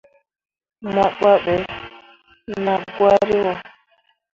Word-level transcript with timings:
Mo 0.93 1.03
baɓɓe 1.19 1.53
naa 2.63 2.79
gwari 2.95 3.35
wo. 3.43 3.53